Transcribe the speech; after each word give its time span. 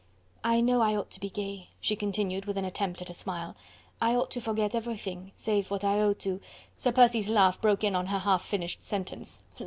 "I 0.43 0.61
know 0.61 0.81
I 0.81 0.95
ought 0.95 1.11
to 1.11 1.19
be 1.19 1.29
gay," 1.29 1.69
she 1.79 1.95
continued 1.95 2.45
with 2.45 2.57
an 2.57 2.65
attempt 2.65 3.03
at 3.03 3.11
a 3.11 3.13
smile, 3.13 3.55
"I 4.01 4.15
ought 4.15 4.31
to 4.31 4.41
forget 4.41 4.73
everything, 4.73 5.31
save 5.37 5.69
what 5.69 5.83
I 5.83 5.99
owe 5.99 6.15
to..." 6.15 6.41
Sir 6.75 6.91
Percy's 6.91 7.29
laugh 7.29 7.61
broke 7.61 7.83
in 7.83 7.95
on 7.95 8.07
her 8.07 8.17
half 8.17 8.43
finished 8.43 8.81
sentence. 8.81 9.41